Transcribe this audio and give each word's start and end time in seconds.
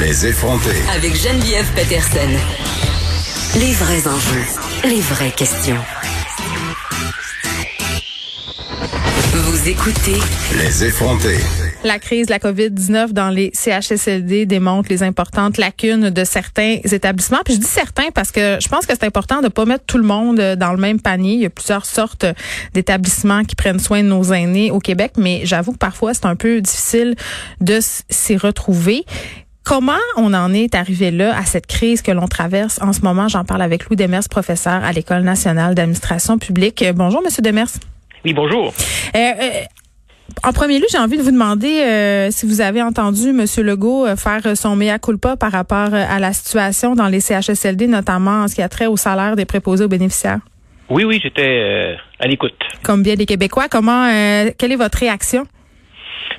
Les 0.00 0.26
effronter. 0.26 0.76
Avec 0.94 1.16
Geneviève 1.16 1.66
Peterson. 1.74 2.30
Les 3.58 3.72
vrais 3.72 4.06
enjeux, 4.06 4.44
les 4.84 5.00
vraies 5.00 5.32
questions. 5.32 5.80
Vous 9.32 9.68
écoutez 9.68 10.20
Les 10.58 10.84
effronter. 10.84 11.38
La 11.82 11.98
crise 11.98 12.26
de 12.26 12.30
la 12.30 12.38
COVID-19 12.38 13.12
dans 13.12 13.30
les 13.30 13.50
CHSLD 13.52 14.46
démontre 14.46 14.88
les 14.90 15.02
importantes 15.02 15.58
lacunes 15.58 16.10
de 16.10 16.24
certains 16.24 16.78
établissements. 16.84 17.40
Puis 17.44 17.54
je 17.54 17.60
dis 17.60 17.66
certains 17.66 18.10
parce 18.14 18.30
que 18.30 18.58
je 18.60 18.68
pense 18.68 18.86
que 18.86 18.94
c'est 18.94 19.04
important 19.04 19.42
de 19.42 19.48
pas 19.48 19.64
mettre 19.64 19.84
tout 19.86 19.98
le 19.98 20.04
monde 20.04 20.40
dans 20.40 20.72
le 20.72 20.78
même 20.78 21.00
panier. 21.00 21.34
Il 21.34 21.40
y 21.40 21.46
a 21.46 21.50
plusieurs 21.50 21.84
sortes 21.84 22.26
d'établissements 22.74 23.42
qui 23.42 23.56
prennent 23.56 23.80
soin 23.80 24.02
de 24.02 24.08
nos 24.08 24.32
aînés 24.32 24.70
au 24.70 24.78
Québec, 24.78 25.14
mais 25.18 25.42
j'avoue 25.44 25.72
que 25.72 25.78
parfois 25.78 26.14
c'est 26.14 26.26
un 26.26 26.36
peu 26.36 26.60
difficile 26.60 27.16
de 27.60 27.80
s'y 28.08 28.36
retrouver. 28.36 29.04
Comment 29.64 29.92
on 30.16 30.34
en 30.34 30.52
est 30.52 30.74
arrivé 30.74 31.10
là 31.10 31.34
à 31.36 31.44
cette 31.44 31.66
crise 31.66 32.02
que 32.02 32.12
l'on 32.12 32.28
traverse 32.28 32.78
en 32.82 32.92
ce 32.92 33.00
moment? 33.00 33.28
J'en 33.28 33.44
parle 33.44 33.62
avec 33.62 33.88
Louis 33.88 33.96
Demers, 33.96 34.28
professeur 34.30 34.84
à 34.84 34.92
l'École 34.92 35.22
nationale 35.22 35.74
d'administration 35.74 36.38
publique. 36.38 36.84
Bonjour, 36.94 37.22
Monsieur 37.22 37.42
Demers. 37.42 37.68
Oui, 38.26 38.34
bonjour. 38.34 38.74
Euh, 39.14 39.18
euh, 39.18 39.50
en 40.42 40.52
premier 40.52 40.78
lieu, 40.78 40.86
j'ai 40.90 40.98
envie 40.98 41.16
de 41.16 41.22
vous 41.22 41.30
demander 41.30 41.80
euh, 41.80 42.30
si 42.30 42.44
vous 42.46 42.60
avez 42.60 42.82
entendu 42.82 43.30
M. 43.30 43.44
Legault 43.58 44.06
euh, 44.06 44.16
faire 44.16 44.56
son 44.56 44.76
mea 44.76 44.98
culpa 44.98 45.36
par 45.36 45.52
rapport 45.52 45.94
euh, 45.94 46.04
à 46.08 46.18
la 46.18 46.32
situation 46.32 46.94
dans 46.94 47.08
les 47.08 47.20
CHSLD, 47.20 47.86
notamment 47.86 48.42
en 48.42 48.48
ce 48.48 48.54
qui 48.54 48.62
a 48.62 48.68
trait 48.68 48.86
au 48.86 48.96
salaire 48.96 49.36
des 49.36 49.46
préposés 49.46 49.84
aux 49.84 49.88
bénéficiaires. 49.88 50.40
Oui, 50.90 51.04
oui, 51.04 51.20
j'étais 51.22 51.96
à 52.18 52.26
l'écoute. 52.26 52.52
Comme 52.82 53.02
bien 53.02 53.14
les 53.14 53.24
Québécois, 53.24 53.68
comment, 53.70 54.06
quelle 54.58 54.72
est 54.72 54.76
votre 54.76 54.98
réaction? 54.98 55.44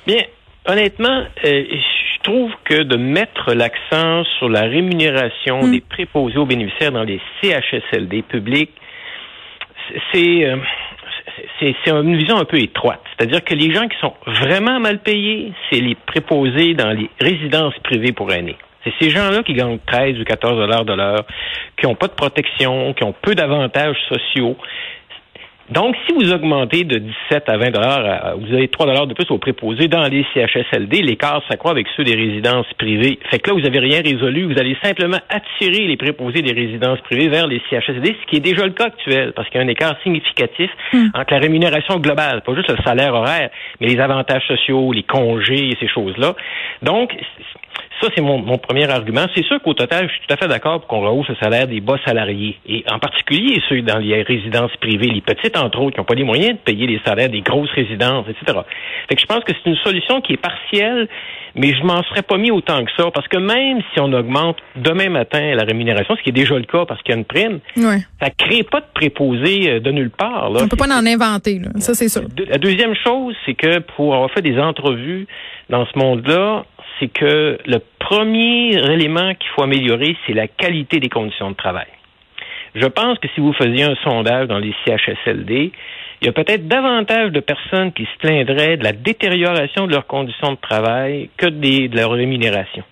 Bien, 0.06 0.22
honnêtement, 0.66 1.24
je 1.42 1.95
trouve 2.26 2.52
que 2.64 2.82
de 2.82 2.96
mettre 2.96 3.54
l'accent 3.54 4.24
sur 4.38 4.48
la 4.48 4.62
rémunération 4.62 5.62
Hmm. 5.62 5.70
des 5.70 5.80
préposés 5.80 6.38
aux 6.38 6.46
bénéficiaires 6.46 6.92
dans 6.92 7.04
les 7.04 7.20
CHSLD 7.40 8.22
publics, 8.22 8.72
c'est 10.12 10.46
c'est 11.58 11.74
c'est 11.84 11.90
une 11.90 12.16
vision 12.16 12.36
un 12.38 12.44
peu 12.44 12.58
étroite. 12.58 13.00
C'est-à-dire 13.16 13.42
que 13.44 13.54
les 13.54 13.72
gens 13.72 13.86
qui 13.88 13.96
sont 14.00 14.14
vraiment 14.26 14.80
mal 14.80 14.98
payés, 14.98 15.52
c'est 15.70 15.80
les 15.80 15.94
préposés 15.94 16.74
dans 16.74 16.90
les 16.90 17.10
résidences 17.20 17.78
privées 17.84 18.12
pour 18.12 18.32
aînés. 18.32 18.56
C'est 18.84 18.92
ces 19.00 19.10
gens-là 19.10 19.42
qui 19.42 19.54
gagnent 19.54 19.78
13 19.84 20.20
ou 20.20 20.24
14 20.24 20.58
dollars 20.58 20.84
de 20.84 20.92
l'heure, 20.92 21.24
qui 21.76 21.86
n'ont 21.86 21.96
pas 21.96 22.06
de 22.06 22.12
protection, 22.12 22.94
qui 22.94 23.04
ont 23.04 23.14
peu 23.20 23.34
d'avantages 23.34 23.96
sociaux. 24.08 24.56
Donc, 25.70 25.96
si 26.06 26.14
vous 26.14 26.32
augmentez 26.32 26.84
de 26.84 26.98
17 26.98 27.48
à 27.48 27.56
20 27.56 27.70
dollars, 27.70 28.36
vous 28.38 28.54
avez 28.54 28.68
3 28.68 28.86
dollars 28.86 29.06
de 29.08 29.14
plus 29.14 29.28
aux 29.30 29.38
préposés 29.38 29.88
dans 29.88 30.06
les 30.06 30.24
CHSLD, 30.32 31.02
l'écart 31.02 31.42
s'accroît 31.48 31.72
avec 31.72 31.88
ceux 31.96 32.04
des 32.04 32.14
résidences 32.14 32.66
privées. 32.78 33.18
Fait 33.30 33.40
que 33.40 33.50
là, 33.50 33.56
vous 33.56 33.62
n'avez 33.62 33.80
rien 33.80 34.00
résolu. 34.00 34.44
Vous 34.44 34.58
allez 34.60 34.76
simplement 34.80 35.18
attirer 35.28 35.86
les 35.86 35.96
préposés 35.96 36.42
des 36.42 36.52
résidences 36.52 37.00
privées 37.00 37.28
vers 37.28 37.48
les 37.48 37.60
CHSLD, 37.68 38.16
ce 38.20 38.30
qui 38.30 38.36
est 38.36 38.40
déjà 38.40 38.64
le 38.64 38.72
cas 38.72 38.86
actuel, 38.86 39.32
parce 39.34 39.48
qu'il 39.48 39.60
y 39.60 39.62
a 39.62 39.66
un 39.66 39.68
écart 39.68 39.96
significatif 40.04 40.70
entre 41.14 41.32
la 41.32 41.38
rémunération 41.38 41.98
globale, 41.98 42.42
pas 42.42 42.54
juste 42.54 42.70
le 42.70 42.82
salaire 42.84 43.14
horaire, 43.14 43.50
mais 43.80 43.88
les 43.88 43.98
avantages 43.98 44.46
sociaux, 44.46 44.92
les 44.92 45.02
congés 45.02 45.70
et 45.70 45.76
ces 45.80 45.88
choses-là. 45.88 46.34
Donc, 46.82 47.12
ça, 48.00 48.08
c'est 48.14 48.20
mon, 48.20 48.38
mon, 48.38 48.58
premier 48.58 48.88
argument. 48.90 49.26
C'est 49.34 49.44
sûr 49.44 49.60
qu'au 49.62 49.74
total, 49.74 50.06
je 50.08 50.12
suis 50.12 50.20
tout 50.26 50.34
à 50.34 50.36
fait 50.36 50.48
d'accord 50.48 50.80
pour 50.80 50.88
qu'on 50.88 51.00
rehausse 51.00 51.28
le 51.28 51.36
salaire 51.36 51.66
des 51.66 51.80
bas 51.80 51.96
salariés. 52.04 52.58
Et 52.66 52.84
en 52.90 52.98
particulier 52.98 53.62
ceux 53.68 53.82
dans 53.82 53.98
les 53.98 54.22
résidences 54.22 54.74
privées, 54.80 55.08
les 55.08 55.20
petites, 55.20 55.56
entre 55.56 55.80
autres, 55.80 55.94
qui 55.94 56.00
n'ont 56.00 56.04
pas 56.04 56.14
les 56.14 56.24
moyens 56.24 56.52
de 56.52 56.58
payer 56.58 56.86
les 56.86 57.00
salaires 57.04 57.28
des 57.28 57.40
grosses 57.40 57.70
résidences, 57.70 58.26
etc. 58.28 58.58
Fait 59.08 59.14
que 59.14 59.20
je 59.20 59.26
pense 59.26 59.44
que 59.44 59.52
c'est 59.52 59.70
une 59.70 59.76
solution 59.76 60.20
qui 60.20 60.34
est 60.34 60.36
partielle, 60.36 61.08
mais 61.54 61.74
je 61.74 61.82
m'en 61.82 62.02
serais 62.04 62.22
pas 62.22 62.36
mis 62.36 62.50
autant 62.50 62.84
que 62.84 62.90
ça. 62.96 63.10
Parce 63.12 63.28
que 63.28 63.38
même 63.38 63.80
si 63.92 64.00
on 64.00 64.12
augmente 64.12 64.58
demain 64.76 65.08
matin 65.08 65.54
la 65.54 65.64
rémunération, 65.64 66.16
ce 66.16 66.22
qui 66.22 66.30
est 66.30 66.32
déjà 66.32 66.54
le 66.56 66.64
cas 66.64 66.84
parce 66.86 67.02
qu'il 67.02 67.14
y 67.14 67.16
a 67.16 67.18
une 67.18 67.24
prime, 67.24 67.60
ouais. 67.76 68.00
ça 68.20 68.30
crée 68.30 68.62
pas 68.62 68.80
de 68.80 68.86
préposés 68.92 69.80
de 69.80 69.90
nulle 69.90 70.10
part. 70.10 70.50
Là. 70.50 70.60
On 70.62 70.68
peut 70.68 70.76
pas 70.76 70.86
en 70.86 71.06
inventer, 71.06 71.58
là. 71.58 71.70
ça 71.78 71.94
c'est 71.94 72.08
sûr. 72.08 72.22
La 72.48 72.58
deuxième 72.58 72.94
chose, 72.94 73.34
c'est 73.44 73.54
que 73.54 73.78
pour 73.78 74.14
avoir 74.14 74.30
fait 74.30 74.42
des 74.42 74.58
entrevues 74.58 75.26
dans 75.70 75.86
ce 75.86 75.98
monde-là, 75.98 76.64
c'est 76.98 77.08
que 77.08 77.58
le 77.66 77.78
premier 77.98 78.76
élément 78.92 79.34
qu'il 79.34 79.50
faut 79.54 79.62
améliorer, 79.62 80.16
c'est 80.26 80.32
la 80.32 80.48
qualité 80.48 81.00
des 81.00 81.08
conditions 81.08 81.50
de 81.50 81.56
travail. 81.56 81.86
Je 82.74 82.86
pense 82.86 83.18
que 83.18 83.28
si 83.34 83.40
vous 83.40 83.52
faisiez 83.52 83.84
un 83.84 83.96
sondage 84.04 84.48
dans 84.48 84.58
les 84.58 84.74
CHSLD, 84.84 85.72
il 86.20 86.26
y 86.26 86.28
a 86.28 86.32
peut-être 86.32 86.66
davantage 86.68 87.30
de 87.32 87.40
personnes 87.40 87.92
qui 87.92 88.04
se 88.04 88.18
plaindraient 88.18 88.76
de 88.76 88.84
la 88.84 88.92
détérioration 88.92 89.86
de 89.86 89.92
leurs 89.92 90.06
conditions 90.06 90.52
de 90.52 90.58
travail 90.58 91.30
que 91.36 91.46
de 91.46 91.94
leur 91.94 92.12
rémunération. 92.12 92.84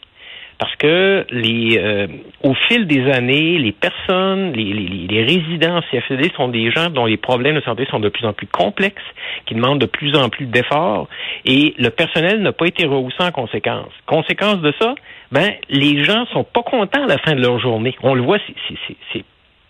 Parce 0.58 0.74
que 0.76 1.26
les, 1.30 1.78
euh, 1.78 2.06
au 2.42 2.54
fil 2.54 2.86
des 2.86 3.10
années, 3.10 3.58
les 3.58 3.72
personnes, 3.72 4.52
les, 4.52 4.72
les, 4.72 5.06
les 5.08 5.22
résidents 5.22 5.80
CHSLD 5.90 6.30
sont 6.36 6.48
des 6.48 6.70
gens 6.70 6.90
dont 6.90 7.06
les 7.06 7.16
problèmes 7.16 7.56
de 7.56 7.60
santé 7.60 7.86
sont 7.90 7.98
de 7.98 8.08
plus 8.08 8.24
en 8.24 8.32
plus 8.32 8.46
complexes, 8.46 9.02
qui 9.46 9.54
demandent 9.54 9.80
de 9.80 9.86
plus 9.86 10.16
en 10.16 10.28
plus 10.28 10.46
d'efforts, 10.46 11.08
et 11.44 11.74
le 11.78 11.90
personnel 11.90 12.40
n'a 12.40 12.52
pas 12.52 12.66
été 12.66 12.86
rehaussé 12.86 13.16
en 13.20 13.32
conséquence. 13.32 13.90
Conséquence 14.06 14.60
de 14.60 14.72
ça, 14.80 14.94
ben 15.32 15.52
les 15.68 16.04
gens 16.04 16.26
sont 16.26 16.44
pas 16.44 16.62
contents 16.62 17.04
à 17.04 17.08
la 17.08 17.18
fin 17.18 17.34
de 17.34 17.40
leur 17.40 17.58
journée. 17.58 17.96
On 18.02 18.14
le 18.14 18.22
voit, 18.22 18.38
c'est 19.12 19.24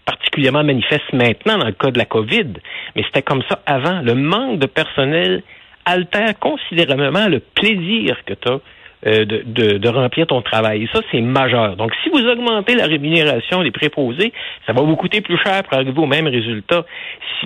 particulièrement 0.05 0.65
manifeste 0.65 1.12
maintenant 1.12 1.59
dans 1.59 1.67
le 1.67 1.73
cas 1.73 1.91
de 1.91 1.99
la 1.99 2.05
COVID, 2.05 2.55
mais 2.94 3.03
c'était 3.05 3.23
comme 3.23 3.43
ça 3.49 3.61
avant. 3.65 4.03
Le 4.03 4.15
manque 4.15 4.59
de 4.59 4.67
personnel 4.67 5.43
altère 5.87 6.39
considérablement 6.39 7.28
le 7.28 7.41
plaisir 7.41 8.17
que 8.27 8.34
tu 8.34 8.49
as 8.49 8.59
euh, 9.06 9.25
de, 9.26 9.88
remplir 9.88 10.26
ton 10.26 10.42
travail. 10.42 10.84
Et 10.84 10.88
ça, 10.92 11.00
c'est 11.10 11.20
majeur. 11.20 11.76
Donc, 11.76 11.92
si 12.03 12.10
vous 12.10 12.26
augmentez 12.26 12.75
la 12.75 12.87
rémunération 12.87 13.62
des 13.62 13.70
préposés, 13.70 14.32
ça 14.66 14.72
va 14.72 14.82
vous 14.82 14.97
coûter 14.97 15.20
plus 15.20 15.38
cher 15.44 15.62
pour 15.62 15.75
arriver 15.75 15.92
au 15.97 16.06
même 16.06 16.26
résultat. 16.26 16.84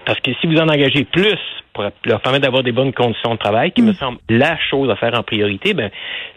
Parce 0.04 0.20
que 0.20 0.30
si 0.41 0.47
vous 0.47 0.56
en 0.58 0.68
engagez 0.68 1.04
plus 1.04 1.38
pour 1.78 2.11
leur 2.11 2.21
permettre 2.21 2.44
d'avoir 2.44 2.62
des 2.62 2.72
bonnes 2.72 2.93
conditions 2.93 3.34
de 3.34 3.39
travail, 3.39 3.72
qui 3.72 3.83
mmh. 3.83 3.87
me 3.87 3.93
semble 3.93 4.19
la 4.28 4.56
chose 4.71 4.91
à 4.91 4.97
faire 4.97 5.15
en 5.15 5.22
priorité, 5.22 5.75
ben 5.75 5.91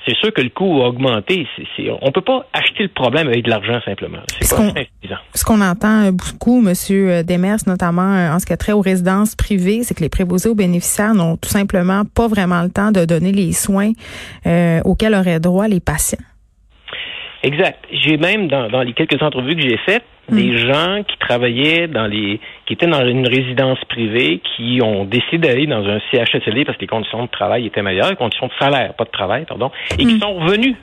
c'est 0.06 0.16
sûr 0.16 0.34
que 0.34 0.42
le 0.42 0.50
coût 0.50 0.80
va 0.80 0.86
augmenter. 0.86 1.48
C 1.56 1.64
est, 1.64 1.68
c 1.76 1.84
est, 1.88 1.92
on 2.02 2.12
peut 2.12 2.22
pas 2.22 2.46
acheter 2.54 2.84
le 2.84 2.90
problème 2.90 3.28
avec 3.28 3.44
de 3.44 3.50
l'argent 3.50 3.80
simplement. 3.84 4.20
C'est 4.40 4.46
ce 4.46 4.56
pas 4.56 4.68
suffisant. 4.70 5.22
Ce 5.34 5.44
qu'on 5.44 5.62
entend 5.62 6.12
beaucoup, 6.12 6.62
Monsieur 6.62 7.24
Demers, 7.24 7.60
notamment 7.66 8.34
en 8.34 8.40
ce 8.40 8.46
qui 8.46 8.54
a 8.54 8.58
trait 8.58 8.74
aux 8.74 8.82
résidences 8.82 9.36
privées, 9.36 9.84
c'est 9.84 9.96
que 9.96 10.02
les 10.02 10.10
préposés 10.10 10.50
aux 10.50 10.56
bénéficiaires 10.56 11.14
n'ont 11.14 11.38
tout 11.38 11.50
simplement 11.50 12.04
pas 12.06 12.28
vraiment 12.28 12.62
le 12.62 12.70
temps 12.70 12.92
de 12.92 13.06
donner 13.06 13.32
les 13.32 13.54
soins 13.54 13.92
euh, 14.46 14.80
auxquels 14.86 15.16
auraient 15.16 15.40
droit 15.40 15.68
les 15.68 15.80
patients. 15.80 16.20
Exact. 17.44 17.86
J'ai 17.92 18.18
même 18.18 18.48
dans, 18.48 18.70
dans, 18.70 18.82
les 18.82 18.94
quelques 18.94 19.22
entrevues 19.22 19.56
que 19.56 19.62
j'ai 19.62 19.78
faites 19.78 20.04
mmh. 20.30 20.36
des 20.36 20.58
gens 20.60 21.04
qui 21.04 21.18
travaillaient 21.18 21.88
dans 21.88 22.06
les 22.06 22.40
qui 22.66 22.74
étaient 22.74 22.88
dans 22.88 23.06
une 23.06 23.28
résidence 23.28 23.80
privée 23.86 24.42
qui 24.56 24.80
ont 24.84 25.06
décidé 25.06 25.48
d'aller 25.48 25.66
dans 25.66 25.84
un 25.84 26.00
CHSLD 26.12 26.66
parce 26.66 26.78
que 26.78 26.82
les 26.82 26.88
conditions 26.88 27.24
de 27.24 27.30
travail 27.30 27.66
étaient 27.66 27.82
meilleures, 27.82 28.10
les 28.10 28.16
conditions 28.16 28.48
de 28.48 28.54
salaire, 28.60 28.94
pas 28.94 29.06
de 29.06 29.10
travail, 29.10 29.46
pardon, 29.46 29.72
et 29.98 30.06
mmh. 30.06 30.08
qui 30.08 30.20
sont 30.20 30.34
revenus. 30.36 30.76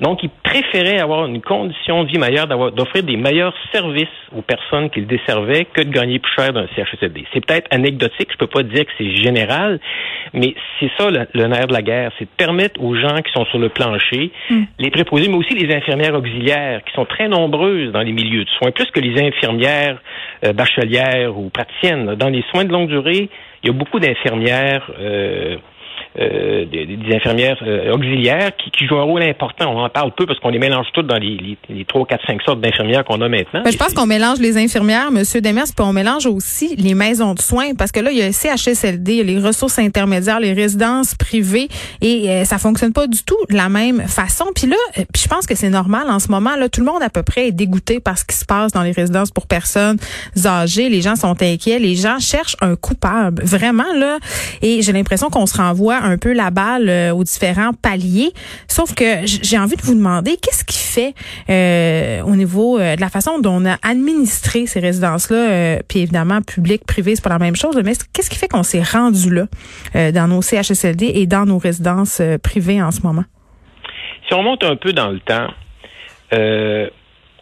Donc, 0.00 0.22
ils 0.22 0.30
préféraient 0.30 1.00
avoir 1.00 1.26
une 1.26 1.40
condition 1.40 2.04
de 2.04 2.08
vie 2.08 2.18
meilleure, 2.18 2.46
d'offrir 2.72 3.02
des 3.02 3.16
meilleurs 3.16 3.54
services 3.72 4.08
aux 4.34 4.42
personnes 4.42 4.90
qu'ils 4.90 5.06
desservaient 5.06 5.66
que 5.66 5.82
de 5.82 5.90
gagner 5.90 6.18
plus 6.18 6.32
cher 6.34 6.52
d'un 6.52 6.66
CHSLD. 6.74 7.24
C'est 7.32 7.44
peut-être 7.44 7.66
anecdotique, 7.70 8.28
je 8.32 8.36
peux 8.38 8.46
pas 8.46 8.62
dire 8.62 8.84
que 8.84 8.92
c'est 8.98 9.16
général, 9.16 9.80
mais 10.32 10.54
c'est 10.80 10.90
ça 10.98 11.10
le, 11.10 11.26
le, 11.34 11.46
nerf 11.46 11.66
de 11.66 11.72
la 11.72 11.82
guerre, 11.82 12.12
c'est 12.18 12.24
de 12.24 12.30
permettre 12.36 12.82
aux 12.82 12.94
gens 12.94 13.20
qui 13.22 13.32
sont 13.32 13.44
sur 13.46 13.58
le 13.58 13.68
plancher, 13.68 14.30
mm. 14.50 14.62
les 14.78 14.90
préposés, 14.90 15.28
mais 15.28 15.36
aussi 15.36 15.54
les 15.54 15.74
infirmières 15.74 16.14
auxiliaires, 16.14 16.82
qui 16.84 16.92
sont 16.94 17.04
très 17.04 17.28
nombreuses 17.28 17.92
dans 17.92 18.02
les 18.02 18.12
milieux 18.12 18.44
de 18.44 18.50
soins, 18.50 18.70
plus 18.70 18.90
que 18.90 19.00
les 19.00 19.20
infirmières 19.20 20.00
euh, 20.44 20.52
bachelières 20.52 21.36
ou 21.36 21.50
praticiennes. 21.50 22.14
Dans 22.14 22.28
les 22.28 22.42
soins 22.50 22.64
de 22.64 22.72
longue 22.72 22.88
durée, 22.88 23.28
il 23.62 23.66
y 23.66 23.70
a 23.70 23.72
beaucoup 23.72 24.00
d'infirmières 24.00 24.90
euh, 24.98 25.56
euh, 26.18 26.66
des, 26.66 26.84
des, 26.84 27.14
infirmières 27.14 27.56
euh, 27.62 27.94
auxiliaires 27.94 28.54
qui, 28.56 28.70
qui, 28.70 28.86
jouent 28.86 28.98
un 28.98 29.04
rôle 29.04 29.22
important. 29.22 29.74
On 29.74 29.82
en 29.82 29.88
parle 29.88 30.12
peu 30.12 30.26
parce 30.26 30.38
qu'on 30.40 30.50
les 30.50 30.58
mélange 30.58 30.86
toutes 30.92 31.06
dans 31.06 31.16
les, 31.16 31.56
3, 31.88 32.06
4, 32.06 32.26
5 32.26 32.42
sortes 32.42 32.60
d'infirmières 32.60 33.02
qu'on 33.04 33.22
a 33.22 33.28
maintenant. 33.30 33.62
Ben, 33.62 33.72
je 33.72 33.78
pense 33.78 33.94
qu'on 33.94 34.04
mélange 34.04 34.38
les 34.38 34.58
infirmières, 34.58 35.10
Monsieur 35.10 35.40
Demers, 35.40 35.64
puis 35.74 35.86
on 35.86 35.94
mélange 35.94 36.26
aussi 36.26 36.76
les 36.76 36.92
maisons 36.92 37.32
de 37.32 37.40
soins 37.40 37.74
parce 37.78 37.92
que 37.92 38.00
là, 38.00 38.10
il 38.10 38.18
y 38.18 38.22
a 38.22 38.26
le 38.26 38.32
CHSLD, 38.32 39.12
il 39.12 39.18
y 39.18 39.20
a 39.22 39.24
les 39.24 39.38
ressources 39.38 39.78
intermédiaires, 39.78 40.38
les 40.38 40.52
résidences 40.52 41.14
privées 41.14 41.68
et 42.02 42.28
euh, 42.28 42.44
ça 42.44 42.58
fonctionne 42.58 42.92
pas 42.92 43.06
du 43.06 43.22
tout 43.24 43.38
de 43.48 43.56
la 43.56 43.70
même 43.70 44.02
façon. 44.02 44.44
Puis 44.54 44.66
là, 44.66 44.76
euh, 44.98 45.04
puis 45.14 45.22
je 45.22 45.28
pense 45.28 45.46
que 45.46 45.54
c'est 45.54 45.70
normal 45.70 46.10
en 46.10 46.18
ce 46.18 46.28
moment. 46.28 46.56
Là, 46.56 46.68
tout 46.68 46.80
le 46.80 46.86
monde 46.86 47.02
à 47.02 47.08
peu 47.08 47.22
près 47.22 47.48
est 47.48 47.52
dégoûté 47.52 48.00
par 48.00 48.18
ce 48.18 48.26
qui 48.26 48.36
se 48.36 48.44
passe 48.44 48.72
dans 48.72 48.82
les 48.82 48.92
résidences 48.92 49.30
pour 49.30 49.46
personnes 49.46 49.96
âgées. 50.44 50.90
Les 50.90 51.00
gens 51.00 51.16
sont 51.16 51.42
inquiets, 51.42 51.78
les 51.78 51.94
gens 51.94 52.18
cherchent 52.18 52.56
un 52.60 52.76
coupable, 52.76 53.42
vraiment 53.42 53.94
là. 53.94 54.18
Et 54.60 54.82
j'ai 54.82 54.92
l'impression 54.92 55.30
qu'on 55.30 55.46
se 55.46 55.56
renvoie 55.56 56.01
un 56.02 56.18
peu 56.18 56.32
la 56.32 56.50
balle 56.50 56.88
euh, 56.88 57.12
aux 57.12 57.24
différents 57.24 57.72
paliers. 57.72 58.32
Sauf 58.68 58.94
que 58.94 59.24
j'ai 59.24 59.58
envie 59.58 59.76
de 59.76 59.82
vous 59.82 59.94
demander 59.94 60.36
qu'est-ce 60.36 60.64
qui 60.64 60.78
fait 60.78 61.14
euh, 61.48 62.22
au 62.22 62.36
niveau 62.36 62.78
euh, 62.78 62.96
de 62.96 63.00
la 63.00 63.08
façon 63.08 63.38
dont 63.38 63.62
on 63.62 63.66
a 63.66 63.76
administré 63.82 64.66
ces 64.66 64.80
résidences-là, 64.80 65.78
puis 65.88 66.00
évidemment 66.00 66.40
public, 66.42 66.84
privé, 66.86 67.14
c'est 67.14 67.24
pas 67.24 67.30
la 67.30 67.38
même 67.38 67.56
chose, 67.56 67.80
mais 67.84 67.92
qu'est-ce 68.12 68.30
qui 68.30 68.36
fait 68.36 68.48
qu'on 68.48 68.62
s'est 68.62 68.82
rendu 68.82 69.32
là 69.32 69.46
dans 70.12 70.28
nos 70.28 70.42
CHSLD 70.42 71.12
et 71.14 71.26
dans 71.26 71.46
nos 71.46 71.58
résidences 71.58 72.20
privées 72.42 72.82
en 72.82 72.90
ce 72.90 73.02
moment? 73.02 73.24
Si 74.26 74.34
on 74.34 74.38
remonte 74.38 74.64
un 74.64 74.76
peu 74.76 74.92
dans 74.92 75.10
le 75.10 75.20
temps, 75.20 75.48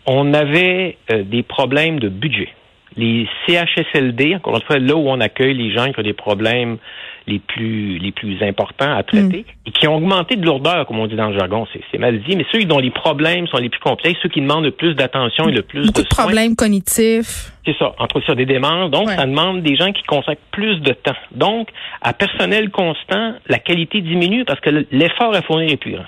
on 0.07 0.35
avait 0.35 0.99
des 1.09 1.43
problèmes 1.43 2.01
de 2.01 2.09
budget. 2.09 2.49
Les 2.97 3.29
CHSLD, 3.47 4.37
encore 4.37 4.57
une 4.57 4.63
fois, 4.63 4.79
là 4.79 4.95
où 4.97 5.09
on 5.09 5.21
accueille 5.21 5.55
les 5.55 5.73
gens 5.73 5.93
qui 5.93 6.01
ont 6.01 6.05
des 6.05 6.13
problèmes 6.13 6.79
les 7.27 7.39
plus 7.39 7.99
les 7.99 8.13
plus 8.13 8.43
importants 8.43 8.97
à 8.97 9.03
traiter 9.03 9.45
mm. 9.47 9.67
et 9.67 9.71
qui 9.71 9.87
ont 9.89 9.97
augmenté 9.97 10.37
de 10.37 10.45
lourdeur, 10.45 10.87
comme 10.87 10.99
on 10.99 11.07
dit 11.07 11.17
dans 11.17 11.29
le 11.29 11.39
jargon. 11.39 11.67
C'est 11.91 11.99
mal 11.99 12.21
dit, 12.23 12.37
mais 12.37 12.47
ceux 12.53 12.65
dont 12.65 12.79
les 12.79 12.91
problèmes 12.91 13.47
sont 13.47 13.59
les 13.59 13.69
plus 13.69 13.81
complexes, 13.81 14.19
ceux 14.23 14.29
qui 14.29 14.41
demandent 14.41 14.65
le 14.65 14.71
plus 14.71 14.95
d'attention 14.95 15.49
et 15.49 15.53
le 15.53 15.63
plus 15.63 15.87
Beaucoup 15.87 16.01
de, 16.01 16.03
de 16.03 16.09
problèmes 16.09 16.57
cognitifs. 16.57 17.53
C'est 17.65 17.77
ça, 17.77 17.95
entre 17.99 18.21
sur 18.21 18.35
des 18.37 18.47
démences. 18.47 18.91
Donc, 18.91 19.09
ça 19.11 19.27
demande 19.27 19.63
des 19.63 19.77
gens 19.77 19.93
qui 19.93 20.03
consacrent 20.05 20.41
plus 20.51 20.81
de 20.81 20.93
temps. 20.93 21.17
Donc, 21.33 21.69
à 22.01 22.13
personnel 22.13 22.71
constant, 22.71 23.35
la 23.49 23.59
qualité 23.59 24.01
diminue 24.01 24.45
parce 24.45 24.61
que 24.61 24.87
l'effort 24.91 25.35
à 25.35 25.43
fournir 25.43 25.71
est 25.71 25.77
plus 25.77 25.93
grand. 25.93 26.07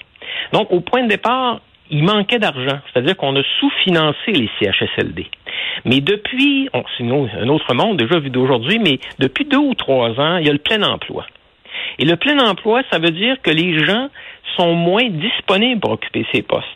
Donc, 0.52 0.72
au 0.72 0.80
point 0.80 1.02
de 1.04 1.08
départ, 1.08 1.60
il 1.92 2.02
manquait 2.02 2.38
d'argent. 2.38 2.80
C'est-à-dire 2.92 3.16
qu'on 3.16 3.36
a 3.36 3.42
sous-financé 3.60 4.32
les 4.32 4.50
CHSLD. 4.58 5.26
Mais 5.84 6.00
depuis, 6.00 6.68
c'est 6.96 7.04
un 7.04 7.48
autre 7.48 7.74
monde 7.74 7.98
déjà 7.98 8.18
vu 8.18 8.30
d'aujourd'hui, 8.30 8.78
mais 8.78 8.98
depuis 9.18 9.44
deux 9.44 9.58
ou 9.58 9.74
trois 9.74 10.10
ans, 10.18 10.38
il 10.38 10.46
y 10.46 10.50
a 10.50 10.52
le 10.52 10.58
plein 10.58 10.82
emploi. 10.82 11.26
Et 11.98 12.04
le 12.04 12.16
plein 12.16 12.38
emploi, 12.38 12.82
ça 12.90 12.98
veut 12.98 13.10
dire 13.10 13.36
que 13.42 13.50
les 13.50 13.84
gens 13.84 14.08
sont 14.56 14.74
moins 14.74 15.08
disponibles 15.08 15.80
pour 15.80 15.92
occuper 15.92 16.26
ces 16.32 16.42
postes. 16.42 16.66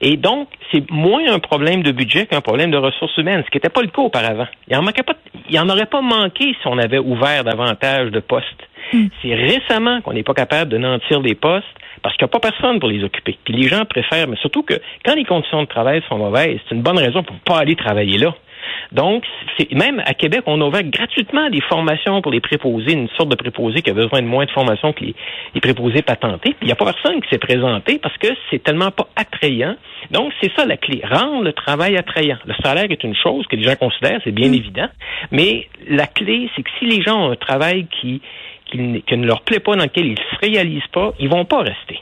Et 0.00 0.16
donc, 0.16 0.48
c'est 0.72 0.90
moins 0.90 1.32
un 1.32 1.38
problème 1.38 1.82
de 1.82 1.92
budget 1.92 2.26
qu'un 2.26 2.40
problème 2.40 2.70
de 2.70 2.76
ressources 2.76 3.16
humaines, 3.16 3.42
ce 3.46 3.50
qui 3.50 3.56
n'était 3.56 3.70
pas 3.70 3.82
le 3.82 3.88
cas 3.88 4.02
auparavant. 4.02 4.46
Il 4.68 4.76
en 4.76 4.82
manquait 4.82 5.02
pas, 5.02 5.14
il 5.48 5.58
en 5.58 5.68
aurait 5.68 5.86
pas 5.86 6.02
manqué 6.02 6.54
si 6.60 6.66
on 6.66 6.78
avait 6.78 6.98
ouvert 6.98 7.44
davantage 7.44 8.10
de 8.10 8.20
postes. 8.20 8.68
Hmm. 8.92 9.06
C'est 9.22 9.34
récemment 9.34 10.00
qu'on 10.02 10.12
n'est 10.12 10.22
pas 10.22 10.34
capable 10.34 10.70
de 10.70 10.78
nantir 10.78 11.20
des 11.22 11.34
postes 11.34 11.64
parce 12.02 12.16
qu'il 12.16 12.24
n'y 12.24 12.30
a 12.30 12.38
pas 12.38 12.50
personne 12.50 12.78
pour 12.80 12.88
les 12.88 13.02
occuper. 13.04 13.36
Puis 13.44 13.54
les 13.54 13.68
gens 13.68 13.84
préfèrent, 13.84 14.28
mais 14.28 14.36
surtout 14.36 14.62
que 14.62 14.74
quand 15.04 15.14
les 15.14 15.24
conditions 15.24 15.62
de 15.62 15.68
travail 15.68 16.02
sont 16.08 16.18
mauvaises, 16.18 16.58
c'est 16.68 16.74
une 16.74 16.82
bonne 16.82 16.98
raison 16.98 17.22
pour 17.22 17.34
ne 17.34 17.40
pas 17.40 17.58
aller 17.58 17.76
travailler 17.76 18.18
là. 18.18 18.34
Donc, 18.92 19.24
même 19.72 20.02
à 20.04 20.14
Québec, 20.14 20.42
on 20.46 20.60
a 20.60 20.64
ouvert 20.64 20.84
gratuitement 20.84 21.50
des 21.50 21.60
formations 21.60 22.22
pour 22.22 22.32
les 22.32 22.40
préposés, 22.40 22.92
une 22.92 23.08
sorte 23.10 23.28
de 23.30 23.36
préposé 23.36 23.82
qui 23.82 23.90
a 23.90 23.94
besoin 23.94 24.22
de 24.22 24.26
moins 24.26 24.44
de 24.44 24.50
formation 24.50 24.92
que 24.92 25.04
les, 25.04 25.14
préposés 25.60 26.02
patentés. 26.02 26.50
Puis 26.50 26.62
il 26.62 26.66
n'y 26.66 26.72
a 26.72 26.76
pas 26.76 26.92
personne 26.92 27.20
qui 27.20 27.28
s'est 27.28 27.38
présenté 27.38 27.98
parce 27.98 28.16
que 28.18 28.28
c'est 28.50 28.62
tellement 28.62 28.90
pas 28.90 29.08
attrayant. 29.16 29.76
Donc, 30.10 30.32
c'est 30.40 30.52
ça 30.54 30.64
la 30.64 30.76
clé, 30.76 31.02
rendre 31.04 31.42
le 31.42 31.52
travail 31.52 31.96
attrayant. 31.96 32.38
Le 32.44 32.54
salaire 32.62 32.90
est 32.90 33.02
une 33.02 33.16
chose 33.16 33.46
que 33.46 33.56
les 33.56 33.64
gens 33.64 33.76
considèrent, 33.76 34.20
c'est 34.22 34.32
bien 34.32 34.50
mm. 34.50 34.54
évident, 34.54 34.88
mais 35.32 35.68
la 35.88 36.06
clé, 36.06 36.48
c'est 36.54 36.62
que 36.62 36.70
si 36.78 36.86
les 36.86 37.02
gens 37.02 37.28
ont 37.28 37.32
un 37.32 37.36
travail 37.36 37.86
qui, 38.00 38.20
qui, 38.70 38.78
ne 39.16 39.26
leur 39.26 39.42
plaît 39.42 39.60
pas, 39.60 39.76
dans 39.76 39.84
lequel 39.84 40.06
ils 40.06 40.18
se 40.18 40.46
réalisent 40.46 40.82
pas, 40.92 41.12
ils 41.18 41.28
vont 41.28 41.44
pas 41.44 41.60
rester. 41.62 42.00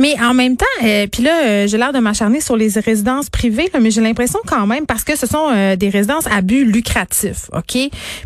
Mais 0.00 0.14
en 0.18 0.32
même 0.32 0.56
temps, 0.56 0.64
euh, 0.82 1.06
puis 1.06 1.22
là, 1.22 1.44
euh, 1.44 1.66
j'ai 1.66 1.76
l'air 1.76 1.92
de 1.92 1.98
m'acharner 1.98 2.40
sur 2.40 2.56
les 2.56 2.70
résidences 2.80 3.28
privées, 3.28 3.70
mais 3.78 3.90
j'ai 3.90 4.00
l'impression 4.00 4.40
quand 4.46 4.66
même, 4.66 4.86
parce 4.86 5.04
que 5.04 5.14
ce 5.14 5.26
sont 5.26 5.50
euh, 5.52 5.76
des 5.76 5.90
résidences 5.90 6.26
à 6.28 6.40
but 6.40 6.64
lucratif, 6.64 7.50
OK? 7.52 7.76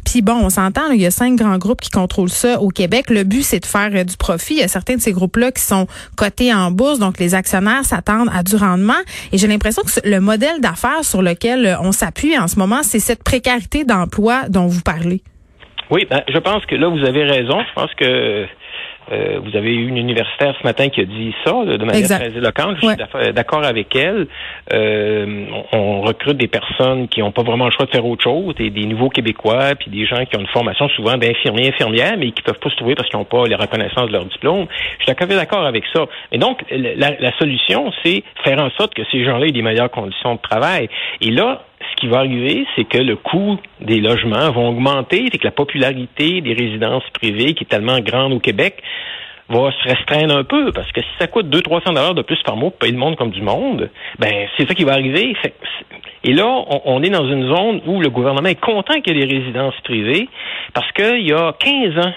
Puis 0.05 0.23
bon, 0.23 0.35
on 0.35 0.51
s'entend, 0.51 0.93
il 0.93 1.01
y 1.01 1.07
a 1.07 1.11
cinq 1.11 1.35
grands 1.35 1.59
groupes 1.59 1.81
qui 1.81 1.91
contrôlent 1.91 2.31
ça 2.31 2.61
au 2.61 2.69
Québec. 2.69 3.11
Le 3.11 3.25
but, 3.25 3.43
c'est 3.43 3.59
de 3.59 3.67
faire 3.67 4.05
du 4.05 4.17
profit. 4.17 4.55
Il 4.55 4.61
y 4.61 4.63
a 4.63 4.69
certains 4.69 4.95
de 4.95 5.01
ces 5.01 5.11
groupes-là 5.11 5.51
qui 5.51 5.63
sont 5.63 5.89
cotés 6.17 6.55
en 6.55 6.71
bourse, 6.71 7.01
donc 7.01 7.19
les 7.19 7.35
actionnaires 7.35 7.85
s'attendent 7.85 8.31
à 8.33 8.45
du 8.45 8.55
rendement. 8.55 8.93
Et 9.33 9.39
j'ai 9.39 9.49
l'impression 9.49 9.83
que 9.83 10.09
le 10.09 10.21
modèle 10.21 10.61
d'affaires 10.61 11.05
sur 11.05 11.23
lequel 11.23 11.77
on 11.83 11.91
s'appuie 11.91 12.39
en 12.39 12.47
ce 12.47 12.57
moment, 12.57 12.85
c'est 12.85 13.01
cette 13.01 13.25
précarité 13.25 13.83
d'emploi 13.83 14.49
dont 14.49 14.69
vous 14.69 14.83
parlez. 14.83 15.25
Oui, 15.91 16.07
ben, 16.09 16.23
je 16.29 16.39
pense 16.39 16.65
que 16.67 16.75
là, 16.75 16.89
vous 16.89 17.05
avez 17.05 17.25
raison. 17.25 17.61
Je 17.61 17.73
pense 17.75 17.95
que 17.95 18.47
euh, 19.13 19.39
vous 19.45 19.55
avez 19.57 19.75
eu 19.75 19.87
une 19.89 19.99
universitaire 19.99 20.55
ce 20.59 20.67
matin 20.67 20.89
qui 20.89 21.01
a 21.01 21.05
dit 21.05 21.35
ça 21.45 21.53
de 21.53 21.85
manière 21.85 22.09
très 22.09 22.37
éloquente. 22.37 22.77
Je 22.81 22.87
suis 22.87 23.33
d'accord 23.33 23.65
avec 23.65 23.95
elle. 23.95 24.27
Euh, 24.73 25.45
on, 25.73 26.01
recrute 26.01 26.37
des 26.37 26.49
personnes 26.49 27.09
qui 27.09 27.21
n'ont 27.21 27.33
pas 27.33 27.43
vraiment 27.43 27.67
le 27.67 27.71
choix 27.71 27.87
de 27.87 27.91
faire 27.91 28.05
autre 28.05 28.23
chose, 28.23 28.55
des, 28.57 28.71
des 28.71 28.87
nouveaux 28.87 29.09
Québécois, 29.09 29.75
puis 29.79 29.91
des 29.91 30.07
gens 30.07 30.25
qui 30.25 30.37
ont 30.37 30.41
une 30.41 30.47
formation 30.49 30.89
souvent 30.91 31.17
d'infirmiers, 31.17 31.69
infirmières, 31.69 32.17
mais 32.19 32.31
qui 32.33 32.43
peuvent 32.43 32.59
pas 32.59 32.71
se 32.71 32.77
trouver 32.77 32.95
parce 32.95 33.09
qu'ils 33.09 33.19
n'ont 33.19 33.25
pas 33.25 33.47
les 33.47 33.55
reconnaissances 33.55 34.07
de 34.09 34.13
leur 34.13 34.25
diplôme. 34.25 34.67
Je 34.99 35.05
suis 35.05 35.15
d'accord 35.29 35.67
avec 35.67 35.85
ça. 35.95 36.07
Mais 36.33 36.39
donc, 36.39 36.63
la, 36.71 37.13
la 37.19 37.39
solution, 37.39 37.93
c'est 38.03 38.23
faire 38.43 38.59
en 38.59 38.71
sorte 38.71 38.95
que 38.95 39.03
ces 39.11 39.25
gens-là 39.25 39.47
aient 39.47 39.53
des 39.53 39.63
meilleures 39.63 39.91
conditions 39.91 40.35
de 40.35 40.41
travail. 40.41 40.89
Et 41.21 41.31
là, 41.31 41.63
ce 41.91 41.97
qui 41.97 42.09
va 42.09 42.19
arriver, 42.19 42.67
c'est 42.77 42.85
que 42.85 42.99
le 42.99 43.17
coût 43.17 43.59
des 43.81 44.01
logements 44.01 44.51
va 44.51 44.61
augmenter, 44.61 45.29
c'est 45.31 45.39
que 45.39 45.45
la 45.45 45.53
popularité 45.53 46.41
des 46.41 46.53
résidences 46.53 47.05
privées, 47.13 47.55
qui 47.55 47.65
est 47.65 47.69
tellement 47.69 48.01
grande 48.01 48.33
au 48.33 48.41
Québec, 48.41 48.83
va 49.49 49.71
se 49.73 49.89
restreindre 49.89 50.37
un 50.37 50.45
peu, 50.45 50.73
parce 50.73 50.91
que 50.93 51.03
si 51.03 51.09
ça 51.19 51.27
coûte 51.27 51.47
200-300 51.47 51.87
dollars 51.89 52.15
de 52.15 52.23
plus 52.23 52.43
par 52.45 52.57
mois 52.57 52.71
pour 52.71 52.79
payer 52.79 52.93
le 52.93 52.99
monde 52.99 53.17
comme 53.17 53.31
du 53.31 53.43
monde, 53.43 53.91
ben 54.19 54.49
c'est 54.57 54.67
ça 54.67 54.75
qui 54.75 54.85
va 54.85 54.93
arriver. 54.93 55.37
Et 56.25 56.33
là, 56.33 56.47
on, 56.85 57.03
est 57.03 57.11
dans 57.11 57.29
une 57.29 57.47
zone 57.47 57.83
où 57.87 58.01
le 58.01 58.09
gouvernement 58.09 58.49
est 58.49 58.61
content 58.61 59.01
qu'il 59.01 59.17
y 59.17 59.23
ait 59.23 59.27
des 59.27 59.39
résidences 59.39 59.79
privées, 59.85 60.29
parce 60.73 60.91
qu'il 60.93 61.27
y 61.27 61.33
a 61.33 61.53
15 61.59 62.07
ans 62.07 62.13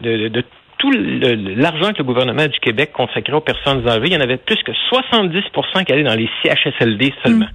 de, 0.00 0.42
tout 0.78 0.90
l'argent 0.90 1.92
que 1.92 1.98
le 1.98 2.04
gouvernement 2.04 2.46
du 2.46 2.58
Québec 2.58 2.92
consacrait 2.92 3.34
aux 3.34 3.42
personnes 3.42 3.86
âgées, 3.86 4.06
il 4.06 4.12
y 4.14 4.16
en 4.16 4.20
avait 4.20 4.38
plus 4.38 4.56
que 4.62 4.72
70% 4.72 5.84
qui 5.84 5.92
allaient 5.92 6.02
dans 6.02 6.14
les 6.14 6.30
CHSLD 6.42 7.12
seulement. 7.22 7.48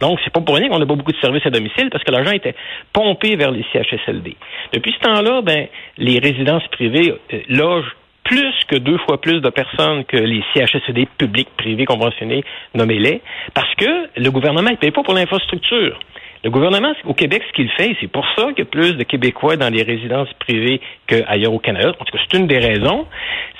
Donc, 0.00 0.18
c'est 0.24 0.32
pas 0.32 0.40
pour 0.40 0.56
rien 0.56 0.68
qu'on 0.68 0.78
n'a 0.78 0.86
pas 0.86 0.94
beaucoup 0.94 1.12
de 1.12 1.20
services 1.20 1.44
à 1.46 1.50
domicile 1.50 1.90
parce 1.90 2.04
que 2.04 2.10
l'argent 2.10 2.32
était 2.32 2.54
pompé 2.92 3.36
vers 3.36 3.50
les 3.50 3.64
CHSLD. 3.72 4.36
Depuis 4.72 4.92
ce 4.92 4.98
temps-là, 5.06 5.42
ben, 5.42 5.66
les 5.98 6.18
résidences 6.18 6.66
privées 6.68 7.14
euh, 7.32 7.40
logent 7.48 7.96
plus 8.30 8.54
que 8.68 8.76
deux 8.76 8.98
fois 8.98 9.20
plus 9.20 9.40
de 9.40 9.50
personnes 9.50 10.04
que 10.04 10.16
les 10.16 10.40
CHSLD 10.54 11.08
publics, 11.18 11.48
privés, 11.56 11.84
conventionnés, 11.84 12.44
nommés-les, 12.76 13.22
parce 13.54 13.74
que 13.74 14.08
le 14.16 14.30
gouvernement 14.30 14.70
ne 14.70 14.76
paye 14.76 14.92
pas 14.92 15.02
pour 15.02 15.14
l'infrastructure. 15.14 15.98
Le 16.44 16.50
gouvernement 16.50 16.92
au 17.04 17.12
Québec, 17.12 17.42
ce 17.48 17.52
qu'il 17.52 17.68
fait, 17.72 17.96
c'est 18.00 18.06
pour 18.06 18.24
ça 18.36 18.46
qu'il 18.52 18.60
y 18.60 18.62
a 18.62 18.64
plus 18.64 18.94
de 18.94 19.02
Québécois 19.02 19.56
dans 19.56 19.68
les 19.68 19.82
résidences 19.82 20.32
privées 20.38 20.80
qu'ailleurs 21.08 21.52
au 21.52 21.58
Canada. 21.58 21.92
En 21.98 22.04
tout 22.04 22.16
cas, 22.16 22.22
c'est 22.30 22.38
une 22.38 22.46
des 22.46 22.58
raisons. 22.58 23.04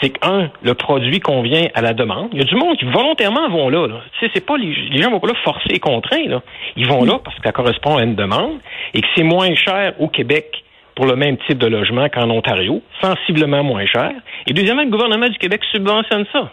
C'est 0.00 0.10
qu'un, 0.10 0.50
le 0.62 0.74
produit 0.74 1.18
convient 1.18 1.66
à 1.74 1.82
la 1.82 1.92
demande. 1.92 2.28
Il 2.32 2.38
y 2.38 2.42
a 2.42 2.44
du 2.44 2.54
monde 2.54 2.76
qui 2.78 2.84
volontairement 2.86 3.50
vont 3.50 3.68
là. 3.68 3.88
Tu 4.18 4.24
sais, 4.24 4.30
c'est 4.32 4.46
pas 4.46 4.56
les, 4.56 4.72
les, 4.92 5.02
gens 5.02 5.10
vont 5.10 5.20
pas 5.20 5.26
là 5.26 5.34
forcés 5.44 5.74
et 5.74 5.80
contraints. 5.80 6.26
Là. 6.26 6.42
Ils 6.76 6.86
vont 6.86 7.04
là 7.04 7.18
parce 7.22 7.36
que 7.36 7.42
ça 7.44 7.52
correspond 7.52 7.96
à 7.96 8.04
une 8.04 8.14
demande 8.14 8.60
et 8.94 9.02
que 9.02 9.08
c'est 9.16 9.24
moins 9.24 9.52
cher 9.56 9.94
au 9.98 10.06
Québec 10.06 10.62
pour 11.00 11.08
le 11.08 11.16
même 11.16 11.38
type 11.48 11.56
de 11.56 11.66
logement 11.66 12.10
qu'en 12.10 12.28
Ontario, 12.28 12.82
sensiblement 13.00 13.64
moins 13.64 13.86
cher. 13.86 14.12
Et 14.46 14.52
deuxièmement, 14.52 14.82
le 14.82 14.90
gouvernement 14.90 15.30
du 15.30 15.38
Québec 15.38 15.62
subventionne 15.72 16.26
ça. 16.30 16.52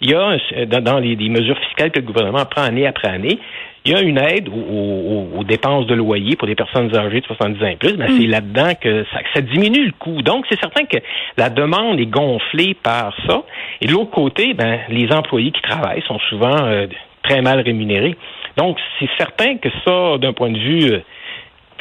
Il 0.00 0.08
y 0.08 0.14
a, 0.14 0.36
dans, 0.66 1.00
les, 1.00 1.16
les 1.16 1.28
mesures 1.28 1.58
fiscales 1.66 1.90
que 1.90 1.98
le 1.98 2.06
gouvernement 2.06 2.44
prend 2.44 2.62
année 2.62 2.86
après 2.86 3.08
année, 3.08 3.40
il 3.84 3.90
y 3.90 3.96
a 3.96 4.00
une 4.00 4.18
aide 4.18 4.48
aux, 4.48 5.42
dépenses 5.42 5.88
de 5.88 5.96
loyer 5.96 6.36
pour 6.36 6.46
des 6.46 6.54
personnes 6.54 6.94
âgées 6.94 7.22
de 7.22 7.26
70 7.26 7.64
ans 7.64 7.66
et 7.66 7.74
plus, 7.74 7.96
mais 7.96 8.06
c'est 8.06 8.28
mm. 8.28 8.30
là-dedans 8.30 8.72
que 8.80 9.04
ça, 9.34 9.40
diminue 9.40 9.86
le 9.86 9.92
coût. 9.98 10.22
Donc, 10.22 10.46
c'est 10.48 10.60
certain 10.60 10.84
que 10.84 10.98
la 11.36 11.50
demande 11.50 11.98
est 11.98 12.06
gonflée 12.06 12.74
par 12.74 13.12
ça. 13.26 13.42
Et 13.80 13.86
de 13.86 13.92
l'autre 13.92 14.12
côté, 14.12 14.54
ben, 14.54 14.78
les 14.90 15.10
employés 15.10 15.50
qui 15.50 15.62
travaillent 15.62 16.02
sont 16.02 16.20
souvent 16.28 16.56
euh, 16.66 16.86
très 17.24 17.42
mal 17.42 17.58
rémunérés. 17.62 18.16
Donc, 18.56 18.78
c'est 19.00 19.10
certain 19.18 19.56
que 19.56 19.70
ça, 19.84 20.18
d'un 20.18 20.32
point 20.32 20.50
de 20.50 20.58
vue 20.58 20.92
euh, 20.92 21.00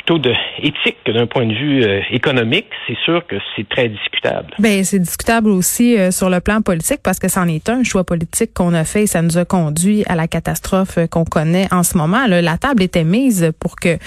plutôt 0.07 0.19
de 0.19 0.33
éthique 0.59 0.97
que 1.05 1.11
d'un 1.11 1.27
point 1.27 1.45
de 1.45 1.53
vue 1.53 1.83
euh, 1.83 1.99
économique, 2.11 2.67
c'est 2.87 2.97
sûr 3.03 3.25
que 3.27 3.35
c'est 3.55 3.67
très 3.67 3.89
discutable. 3.89 4.53
Ben 4.57 4.83
c'est 4.83 4.99
discutable 4.99 5.49
aussi 5.49 5.97
euh, 5.97 6.11
sur 6.11 6.29
le 6.29 6.39
plan 6.39 6.61
politique 6.61 7.01
parce 7.03 7.19
que 7.19 7.27
c'en 7.27 7.47
est 7.47 7.67
un 7.69 7.83
choix 7.83 8.05
politique 8.05 8.53
qu'on 8.53 8.73
a 8.73 8.85
fait 8.85 9.03
et 9.03 9.07
ça 9.07 9.21
nous 9.21 9.37
a 9.37 9.43
conduit 9.43 10.03
à 10.07 10.15
la 10.15 10.27
catastrophe 10.27 10.97
qu'on 11.11 11.25
connaît 11.25 11.67
en 11.71 11.83
ce 11.83 11.97
moment. 11.97 12.25
la 12.27 12.57
table 12.57 12.83
était 12.83 13.03
mise 13.03 13.51
pour 13.59 13.75
que 13.75 13.97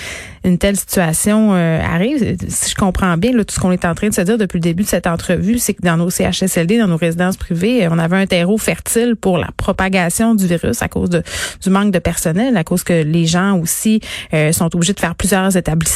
une 0.43 0.57
telle 0.57 0.77
situation 0.77 1.53
arrive. 1.53 2.37
Si 2.49 2.71
je 2.71 2.75
comprends 2.75 3.19
bien, 3.19 3.33
là, 3.33 3.45
tout 3.45 3.55
ce 3.55 3.61
qu'on 3.61 3.73
est 3.73 3.85
en 3.85 3.95
train 3.95 4.09
de 4.09 4.15
se 4.15 4.23
dire 4.23 4.39
depuis 4.39 4.57
le 4.57 4.63
début 4.63 4.85
de 4.85 4.89
cette 4.89 5.07
entrevue, 5.07 5.59
c'est 5.59 5.75
que 5.75 5.83
dans 5.83 5.99
nos 5.99 6.09
CHSLD, 6.09 6.79
dans 6.79 6.87
nos 6.87 6.97
résidences 6.97 7.37
privées, 7.37 7.87
on 7.91 7.99
avait 7.99 8.17
un 8.17 8.27
terreau 8.27 8.57
fertile 8.57 9.17
pour 9.17 9.37
la 9.37 9.49
propagation 9.59 10.35
du 10.35 10.47
virus 10.47 10.81
à 10.81 10.89
cause 10.89 11.11
de, 11.11 11.23
du 11.63 11.69
manque 11.69 11.91
de 11.91 11.99
personnel, 11.99 12.57
à 12.57 12.65
cause 12.65 12.85
que 12.85 13.03
les 13.03 13.27
gens 13.27 13.59
aussi 13.59 14.01
sont 14.53 14.75
obligés 14.75 14.95
de 14.95 15.01
faire 15.01 15.15
plusieurs 15.15 15.55
établissements. 15.57 15.90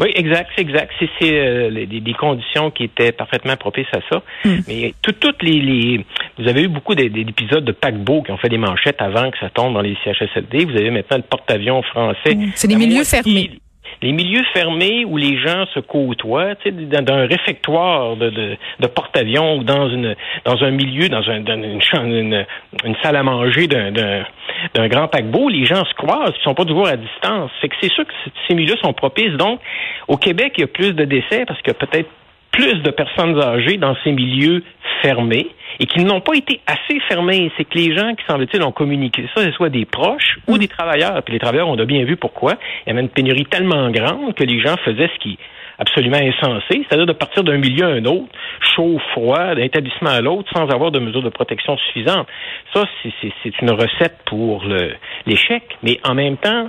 Oui, 0.00 0.12
exact, 0.14 0.50
c'est 0.54 0.62
exact. 0.62 0.92
C'est 1.00 1.08
euh, 1.22 1.86
des, 1.86 2.14
conditions 2.14 2.70
qui 2.70 2.84
étaient 2.84 3.10
parfaitement 3.10 3.56
propices 3.56 3.88
à 3.92 3.98
ça. 4.08 4.22
Hmm. 4.44 4.58
Mais 4.68 4.94
toutes 5.02 5.42
les, 5.42 6.04
vous 6.38 6.48
avez 6.48 6.62
eu 6.62 6.68
beaucoup 6.68 6.94
d'épisodes 6.94 7.64
de 7.64 7.72
paquebots 7.72 8.22
qui 8.22 8.30
ont 8.30 8.36
fait 8.36 8.48
des 8.48 8.58
manchettes 8.58 9.00
avant 9.02 9.30
que 9.30 9.38
ça 9.38 9.50
tombe 9.50 9.74
dans 9.74 9.80
les 9.80 9.96
CHSLD. 10.04 10.66
Vous 10.66 10.76
avez 10.76 10.90
maintenant 10.90 11.16
le 11.16 11.24
porte-avions 11.24 11.82
français. 11.82 12.34
Hmm. 12.34 12.50
C'est 12.54 12.68
des 12.68 12.76
milieux 12.76 13.04
fermés 13.04 13.58
les 14.02 14.12
milieux 14.12 14.44
fermés 14.52 15.04
où 15.04 15.16
les 15.16 15.38
gens 15.38 15.66
se 15.74 15.80
côtoient, 15.80 16.54
sais, 16.62 16.70
dans, 16.70 17.14
un 17.14 17.26
réfectoire 17.26 18.16
de, 18.16 18.56
porte-avions 18.94 19.58
ou 19.58 19.64
dans 19.64 19.88
une 19.88 20.14
dans 20.44 20.62
un 20.62 20.70
milieu, 20.70 21.08
dans, 21.08 21.28
un, 21.28 21.40
dans 21.40 21.54
une, 21.54 22.46
une, 22.84 22.96
salle 23.02 23.16
à 23.16 23.22
manger 23.22 23.66
d'un 23.66 24.24
d'un 24.74 24.88
grand 24.88 25.08
paquebot, 25.08 25.48
les 25.48 25.64
gens 25.64 25.84
se 25.84 25.94
croisent, 25.94 26.34
ils 26.38 26.42
sont 26.42 26.54
pas 26.54 26.64
toujours 26.64 26.88
à 26.88 26.96
distance. 26.96 27.50
C'est 27.60 27.68
que 27.68 27.76
c'est 27.80 27.92
sûr 27.92 28.04
que 28.06 28.12
ces 28.46 28.54
milieux 28.54 28.76
sont 28.82 28.92
propices. 28.92 29.34
Donc, 29.34 29.60
au 30.08 30.16
Québec, 30.16 30.54
il 30.56 30.62
y 30.62 30.64
a 30.64 30.68
plus 30.68 30.92
de 30.92 31.04
décès 31.04 31.44
parce 31.46 31.60
a 31.66 31.74
peut-être 31.74 32.10
plus 32.52 32.82
de 32.82 32.90
personnes 32.90 33.40
âgées 33.40 33.76
dans 33.76 33.96
ces 34.04 34.12
milieux 34.12 34.62
fermés 35.02 35.48
et 35.80 35.86
qui 35.86 36.04
n'ont 36.04 36.20
pas 36.20 36.34
été 36.34 36.60
assez 36.66 37.00
fermés. 37.08 37.50
C'est 37.56 37.64
que 37.64 37.78
les 37.78 37.96
gens 37.96 38.14
qui, 38.14 38.24
semble-t-il, 38.26 38.62
ont 38.62 38.72
communiqué 38.72 39.28
ça, 39.34 39.44
ce 39.44 39.52
soit 39.52 39.68
des 39.68 39.84
proches 39.84 40.38
ou 40.46 40.56
mm. 40.56 40.58
des 40.58 40.68
travailleurs. 40.68 41.22
Puis 41.22 41.34
les 41.34 41.40
travailleurs, 41.40 41.68
on 41.68 41.78
a 41.78 41.84
bien 41.84 42.04
vu 42.04 42.16
pourquoi. 42.16 42.54
Il 42.86 42.90
y 42.90 42.92
avait 42.92 43.02
une 43.02 43.08
pénurie 43.08 43.46
tellement 43.46 43.90
grande 43.90 44.34
que 44.34 44.44
les 44.44 44.60
gens 44.60 44.76
faisaient 44.84 45.10
ce 45.14 45.18
qui 45.20 45.32
est 45.32 45.38
absolument 45.78 46.18
insensé, 46.18 46.84
c'est-à-dire 46.88 47.06
de 47.06 47.12
partir 47.12 47.44
d'un 47.44 47.56
milieu 47.56 47.84
à 47.84 47.90
un 47.90 48.04
autre, 48.04 48.26
chaud, 48.74 48.98
froid, 49.12 49.54
d'un 49.54 49.62
établissement 49.62 50.10
à 50.10 50.20
l'autre, 50.20 50.50
sans 50.52 50.68
avoir 50.70 50.90
de 50.90 50.98
mesures 50.98 51.22
de 51.22 51.28
protection 51.28 51.76
suffisantes. 51.76 52.26
Ça, 52.74 52.84
c'est 53.22 53.60
une 53.62 53.70
recette 53.70 54.16
pour 54.26 54.64
l'échec, 55.24 55.62
mais 55.84 56.00
en 56.04 56.14
même 56.14 56.36
temps, 56.36 56.68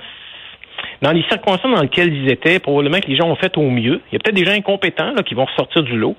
dans 1.01 1.11
les 1.11 1.23
circonstances 1.23 1.73
dans 1.73 1.81
lesquelles 1.81 2.13
ils 2.13 2.31
étaient, 2.31 2.59
probablement 2.59 2.99
que 2.99 3.07
les 3.07 3.15
gens 3.15 3.27
ont 3.27 3.35
fait 3.35 3.57
au 3.57 3.69
mieux. 3.69 4.01
Il 4.11 4.13
y 4.13 4.15
a 4.15 4.19
peut-être 4.19 4.35
des 4.35 4.45
gens 4.45 4.51
incompétents 4.51 5.11
là, 5.15 5.23
qui 5.23 5.33
vont 5.33 5.45
ressortir 5.45 5.83
du 5.83 5.97
lot, 5.97 6.15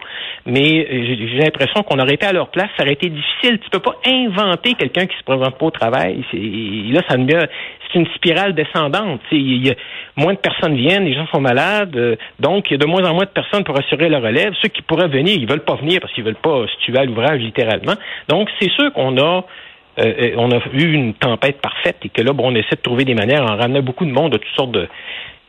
mais 0.47 0.87
euh, 0.91 1.17
j'ai 1.19 1.39
l'impression 1.39 1.83
qu'on 1.83 1.99
aurait 1.99 2.15
été 2.15 2.27
à 2.27 2.33
leur 2.33 2.49
place, 2.49 2.69
ça 2.77 2.85
aurait 2.85 2.95
été 2.95 3.09
difficile. 3.09 3.59
Tu 3.59 3.71
peux 3.71 3.81
pas 3.81 3.97
inventer 4.07 4.75
quelqu'un 4.75 5.07
qui 5.07 5.17
se 5.17 5.25
présente 5.25 5.57
pas 5.59 5.67
au 5.67 5.71
travail. 5.71 6.25
Là, 6.33 7.03
ça 7.09 7.17
c'est 7.93 7.99
une 7.99 8.07
spirale 8.15 8.55
descendante. 8.55 9.21
Il 9.33 9.67
y 9.67 9.71
a, 9.71 9.75
moins 10.17 10.35
de 10.35 10.39
personnes 10.39 10.77
viennent, 10.77 11.05
les 11.05 11.15
gens 11.15 11.27
sont 11.33 11.41
malades, 11.41 11.97
euh, 11.97 12.17
donc 12.39 12.71
il 12.71 12.73
y 12.73 12.75
a 12.75 12.79
de 12.79 12.87
moins 12.87 13.05
en 13.09 13.15
moins 13.15 13.25
de 13.25 13.31
personnes 13.31 13.65
pour 13.65 13.79
assurer 13.79 14.09
la 14.09 14.21
relève. 14.21 14.55
Ceux 14.63 14.69
qui 14.69 14.83
pourraient 14.83 15.09
venir, 15.09 15.37
ils 15.37 15.49
veulent 15.49 15.65
pas 15.65 15.77
venir 15.77 16.01
parce 16.01 16.13
qu'ils 16.13 16.25
veulent 16.25 16.35
pas 16.35 16.67
se 16.67 16.85
tuer 16.85 16.99
à 16.99 17.05
l'ouvrage 17.05 17.41
littéralement. 17.41 17.95
Donc 18.29 18.49
c'est 18.61 18.71
sûr 18.71 18.93
qu'on 18.93 19.17
a 19.19 19.45
euh, 19.99 20.35
on 20.37 20.51
a 20.53 20.61
eu 20.73 20.93
une 20.93 21.15
tempête 21.15 21.61
parfaite 21.61 21.97
et 22.05 22.09
que 22.09 22.23
là, 22.23 22.33
bon, 22.33 22.53
on 22.53 22.55
essaie 22.55 22.77
de 22.77 22.81
trouver 22.83 23.05
des 23.05 23.15
manières, 23.15 23.43
on 23.43 23.57
ramenait 23.57 23.83
beaucoup 23.83 24.05
de 24.05 24.13
monde 24.13 24.33
de 24.33 24.39
toutes 24.39 24.57
sortes 24.57 24.73
de 24.73 24.89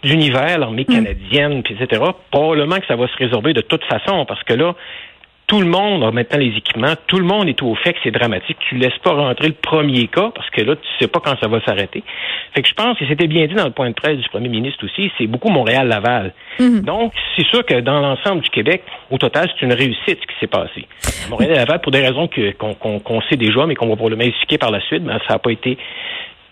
d'univers, 0.03 0.57
l'armée 0.57 0.86
mm. 0.88 0.93
canadienne, 0.93 1.63
puis 1.63 1.77
etc. 1.79 2.01
Probablement 2.31 2.77
que 2.77 2.88
ça 2.88 2.95
va 2.95 3.07
se 3.07 3.17
résorber 3.17 3.53
de 3.53 3.62
toute 3.62 3.83
façon, 3.86 4.25
parce 4.25 4.43
que 4.43 4.53
là, 4.53 4.74
tout 5.51 5.60
le 5.60 5.67
monde 5.67 6.01
a 6.05 6.12
maintenant 6.12 6.39
les 6.39 6.55
équipements, 6.55 6.93
tout 7.08 7.17
le 7.17 7.25
monde 7.25 7.50
est 7.50 7.62
au 7.62 7.75
fait 7.75 7.91
que 7.91 8.00
c'est 8.03 8.12
dramatique. 8.12 8.55
Tu 8.70 8.75
laisses 8.75 8.98
pas 9.03 9.12
rentrer 9.12 9.50
le 9.50 9.53
premier 9.53 10.08
cas 10.08 10.31
parce 10.34 10.50
que 10.50 10.62
là, 10.62 10.77
tu 10.77 10.88
sais 10.98 11.10
pas 11.10 11.20
quand 11.20 11.38
ça 11.41 11.50
va 11.50 11.60
s'arrêter. 11.65 12.05
Fait 12.55 12.62
que 12.62 12.70
je 12.70 12.74
pense 12.74 12.98
que 12.98 13.05
c'était 13.05 13.27
bien 13.27 13.48
dit 13.48 13.53
dans 13.53 13.65
le 13.65 13.72
point 13.72 13.89
de 13.89 13.93
presse 13.93 14.17
du 14.17 14.29
premier 14.29 14.48
ministre 14.48 14.86
aussi, 14.86 15.12
c'est 15.17 15.27
beaucoup 15.27 15.50
Montréal-Laval. 15.50 16.34
Mhm. 16.58 16.84
Donc, 16.84 17.12
c'est 17.36 17.46
sûr 17.48 17.65
que 17.65 17.81
dans 17.81 18.00
l'ensemble 18.00 18.43
du 18.43 18.50
Québec, 18.50 18.84
au 19.10 19.17
total, 19.17 19.50
c'est 19.53 19.65
une 19.65 19.74
réussite 19.74 20.20
ce 20.22 20.25
qui 20.25 20.39
s'est 20.39 20.48
passé. 20.48 20.88
Montréal-Laval, 21.29 21.81
pour 21.81 21.91
des 21.91 22.00
raisons 22.00 22.29
qu'on 22.58 23.22
sait 23.24 23.36
déjà, 23.36 23.65
mais 23.65 23.75
qu'on 23.75 23.89
va 23.89 23.98
probablement 23.98 24.24
expliquer 24.24 24.58
par 24.58 24.72
la 24.72 24.79
suite, 24.79 25.03
ben, 25.03 25.20
ça 25.27 25.34
n'a 25.34 25.39
pas 25.39 25.51
été 25.51 25.77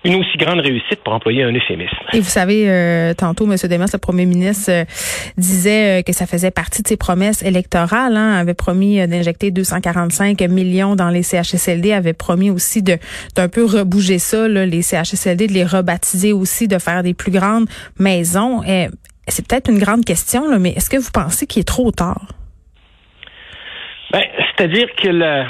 une 0.06 0.16
aussi 0.16 0.38
grande 0.38 0.62
réussite 0.62 1.04
pour 1.04 1.14
employer 1.14 1.44
un 1.44 1.52
euphémisme. 1.52 1.98
Et 2.14 2.20
vous 2.20 2.30
savez, 2.30 2.70
euh, 2.70 3.14
tantôt, 3.14 3.46
M. 3.46 3.58
Desmas, 3.62 3.90
le 3.92 4.00
premier 4.00 4.26
ministre, 4.26 4.72
euh, 4.72 4.86
disait 5.38 6.00
euh, 6.00 6.02
que 6.04 6.14
ça 6.14 6.26
faisait 6.26 6.52
partie 6.52 6.84
de 6.84 6.88
ses 6.88 6.96
promesses 6.96 7.44
électorales. 7.44 8.16
Hein, 8.16 8.34
avait 8.36 8.54
promis 8.54 9.06
d'injecter 9.08 9.52
245 9.52 10.42
millions 10.44 10.96
dans 10.96 11.10
les 11.10 11.24
CHSLD, 11.24 11.92
avait 11.92 12.14
promis 12.14 12.50
aussi 12.50 12.82
de 12.82 12.98
d'un 13.36 13.50
peu 13.50 13.66
rebouger 13.66 14.20
ça, 14.20 14.48
là, 14.48 14.66
les 14.66 14.82
CHSLD, 14.82 15.48
de 15.48 15.54
les 15.54 15.66
rebaptiser 15.66 16.32
aussi, 16.32 16.68
de 16.68 16.80
faire 16.80 17.04
des 17.04 17.14
plus 17.14 17.32
grandes 17.32 17.68
maisons. 18.00 18.62
C'est 19.28 19.48
peut-être 19.48 19.70
une 19.70 19.80
grande 19.80 20.06
question, 20.06 20.50
là, 20.50 20.60
mais 20.60 20.72
est-ce 20.72 20.90
que 20.90 20.98
vous 20.98 21.12
pensez 21.12 21.46
qu'il 21.46 21.62
est 21.62 21.68
trop 21.68 21.92
tard? 21.92 22.26
Ben, 24.12 24.24
c'est-à-dire 24.58 24.88
que 24.96 25.08
le 25.08 25.44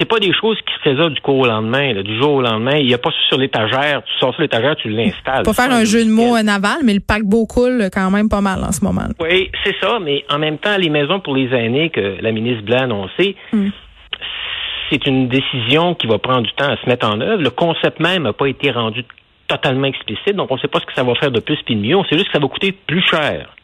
c'est 0.00 0.08
pas 0.08 0.18
des 0.18 0.32
choses 0.32 0.56
qui 0.62 0.72
se 0.82 0.88
résolvent 0.88 1.12
du 1.12 1.20
jour 1.24 1.36
au 1.36 1.46
lendemain, 1.46 2.02
du 2.02 2.18
jour 2.18 2.32
au 2.32 2.40
lendemain. 2.40 2.76
Il 2.76 2.86
n'y 2.86 2.94
a 2.94 2.98
pas 2.98 3.10
sur 3.28 3.36
l'étagère, 3.36 4.02
tu 4.02 4.12
sors 4.18 4.32
sur 4.32 4.40
l'étagère, 4.40 4.74
tu 4.76 4.88
l'installes. 4.88 5.42
Pour 5.44 5.54
faire 5.54 5.70
un 5.70 5.84
jeu 5.84 6.04
de 6.04 6.10
mots 6.10 6.40
naval, 6.42 6.78
mais 6.84 6.94
le 6.94 7.00
paquebot 7.00 7.44
coule 7.44 7.90
quand 7.92 8.10
même 8.10 8.30
pas 8.30 8.40
mal 8.40 8.64
en 8.64 8.72
ce 8.72 8.82
moment. 8.82 9.02
Oui, 9.20 9.50
c'est 9.62 9.76
ça, 9.78 9.98
mais 10.00 10.24
en 10.30 10.38
même 10.38 10.56
temps, 10.56 10.76
les 10.78 10.88
maisons 10.88 11.20
pour 11.20 11.36
les 11.36 11.54
aînés 11.54 11.90
que 11.90 12.16
la 12.20 12.32
ministre 12.32 12.64
Blanc 12.64 12.78
a 12.78 12.84
annoncé, 12.84 13.36
hmm. 13.52 13.68
c'est 14.90 15.06
une 15.06 15.28
décision 15.28 15.94
qui 15.94 16.06
va 16.06 16.18
prendre 16.18 16.42
du 16.42 16.52
temps 16.52 16.70
à 16.70 16.78
se 16.78 16.88
mettre 16.88 17.06
en 17.06 17.20
œuvre. 17.20 17.42
Le 17.42 17.50
concept 17.50 18.00
même 18.00 18.22
n'a 18.22 18.32
pas 18.32 18.46
été 18.46 18.70
rendu 18.70 19.04
totalement 19.48 19.86
explicite, 19.86 20.34
donc 20.34 20.50
on 20.50 20.54
ne 20.54 20.60
sait 20.60 20.68
pas 20.68 20.80
ce 20.80 20.86
que 20.86 20.94
ça 20.94 21.02
va 21.02 21.14
faire 21.16 21.30
de 21.30 21.40
plus 21.40 21.58
puis 21.66 21.76
de 21.76 21.80
mieux. 21.80 21.96
On 21.96 22.04
sait 22.04 22.16
juste 22.16 22.28
que 22.28 22.32
ça 22.32 22.38
va 22.38 22.48
coûter 22.48 22.72
plus 22.72 23.02
cher. 23.02 23.54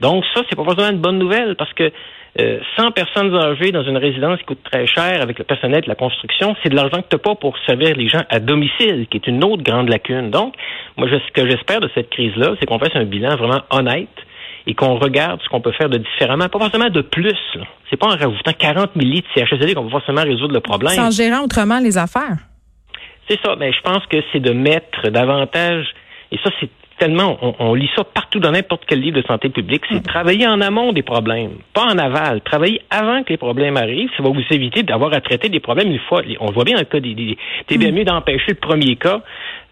Donc 0.00 0.24
ça, 0.34 0.42
c'est 0.48 0.56
pas 0.56 0.64
forcément 0.64 0.90
une 0.90 1.00
bonne 1.00 1.18
nouvelle 1.18 1.56
parce 1.56 1.72
que 1.72 1.90
100 2.36 2.42
euh, 2.44 2.90
personnes 2.90 3.34
âgées 3.34 3.72
dans 3.72 3.82
une 3.82 3.96
résidence 3.96 4.38
qui 4.38 4.44
coûte 4.44 4.62
très 4.62 4.86
cher 4.86 5.20
avec 5.20 5.38
le 5.38 5.44
personnel 5.44 5.80
de 5.80 5.88
la 5.88 5.96
construction, 5.96 6.54
c'est 6.62 6.68
de 6.68 6.76
l'argent 6.76 7.02
que 7.02 7.08
tu 7.08 7.16
n'as 7.16 7.22
pas 7.22 7.34
pour 7.34 7.56
servir 7.66 7.96
les 7.96 8.08
gens 8.08 8.22
à 8.28 8.38
domicile, 8.38 9.06
qui 9.10 9.16
est 9.16 9.26
une 9.26 9.42
autre 9.42 9.62
grande 9.62 9.88
lacune. 9.88 10.30
Donc, 10.30 10.54
moi, 10.96 11.08
ce 11.08 11.32
que 11.32 11.48
j'espère 11.48 11.80
de 11.80 11.90
cette 11.94 12.10
crise-là, 12.10 12.54
c'est 12.60 12.66
qu'on 12.66 12.78
fasse 12.78 12.94
un 12.94 13.04
bilan 13.04 13.36
vraiment 13.36 13.62
honnête 13.70 14.08
et 14.66 14.74
qu'on 14.74 14.98
regarde 14.98 15.40
ce 15.42 15.48
qu'on 15.48 15.60
peut 15.60 15.72
faire 15.72 15.88
de 15.88 15.98
différemment, 15.98 16.48
pas 16.48 16.58
forcément 16.58 16.90
de 16.90 17.00
plus. 17.00 17.38
C'est 17.90 17.96
pas 17.96 18.06
en 18.06 18.16
rajoutant 18.16 18.52
40 18.52 18.90
000 18.94 19.10
lits 19.10 19.22
de 19.22 19.26
CHSLD 19.34 19.74
qu'on 19.74 19.84
va 19.84 19.90
forcément 19.90 20.22
résoudre 20.22 20.52
le 20.52 20.60
problème. 20.60 20.92
Sans 20.92 21.10
gérer 21.10 21.38
autrement 21.42 21.80
les 21.80 21.96
affaires. 21.96 22.36
C'est 23.28 23.40
ça. 23.40 23.56
Mais 23.56 23.72
je 23.72 23.80
pense 23.80 24.04
que 24.06 24.18
c'est 24.30 24.40
de 24.40 24.52
mettre 24.52 25.08
davantage, 25.08 25.86
et 26.30 26.38
ça, 26.44 26.50
c'est 26.60 26.68
tellement, 26.98 27.38
on, 27.60 27.74
lit 27.74 27.90
ça 27.96 28.04
partout 28.04 28.40
dans 28.40 28.50
n'importe 28.50 28.82
quel 28.86 29.00
livre 29.00 29.20
de 29.20 29.26
santé 29.26 29.48
publique, 29.48 29.82
c'est 29.90 30.02
travailler 30.02 30.46
en 30.46 30.60
amont 30.60 30.92
des 30.92 31.02
problèmes, 31.02 31.52
pas 31.72 31.84
en 31.84 31.98
aval. 31.98 32.40
Travailler 32.42 32.82
avant 32.90 33.22
que 33.22 33.30
les 33.30 33.36
problèmes 33.36 33.76
arrivent, 33.76 34.10
ça 34.16 34.22
va 34.22 34.30
vous 34.30 34.44
éviter 34.50 34.82
d'avoir 34.82 35.12
à 35.14 35.20
traiter 35.20 35.48
des 35.48 35.60
problèmes 35.60 35.90
une 35.90 36.00
fois. 36.00 36.22
On 36.40 36.50
voit 36.50 36.64
bien 36.64 36.74
dans 36.74 36.80
le 36.80 36.86
cas 36.86 37.00
des, 37.00 37.14
des 37.14 37.78
bien 37.78 37.92
mieux 37.92 38.04
d'empêcher 38.04 38.48
le 38.48 38.54
premier 38.54 38.96
cas 38.96 39.22